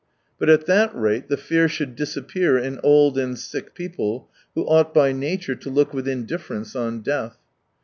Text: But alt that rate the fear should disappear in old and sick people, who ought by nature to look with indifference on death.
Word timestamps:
But 0.39 0.49
alt 0.49 0.65
that 0.65 0.95
rate 0.95 1.27
the 1.29 1.37
fear 1.37 1.69
should 1.69 1.95
disappear 1.95 2.57
in 2.57 2.79
old 2.81 3.19
and 3.19 3.37
sick 3.37 3.75
people, 3.75 4.31
who 4.55 4.63
ought 4.67 4.95
by 4.95 5.11
nature 5.11 5.53
to 5.53 5.69
look 5.69 5.93
with 5.93 6.07
indifference 6.07 6.75
on 6.75 7.01
death. 7.01 7.37